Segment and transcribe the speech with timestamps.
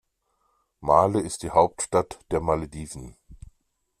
[0.81, 3.15] Malé ist die Hauptstadt der Malediven.